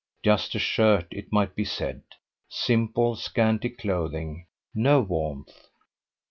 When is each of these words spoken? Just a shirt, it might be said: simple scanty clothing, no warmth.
Just 0.23 0.55
a 0.55 0.57
shirt, 0.57 1.05
it 1.11 1.31
might 1.31 1.53
be 1.55 1.63
said: 1.63 2.01
simple 2.49 3.15
scanty 3.15 3.69
clothing, 3.69 4.47
no 4.73 4.99
warmth. 4.99 5.67